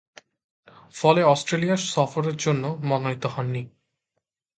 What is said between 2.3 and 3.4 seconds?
জন্য মনোনীত